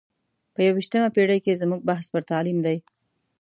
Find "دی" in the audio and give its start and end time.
2.65-2.77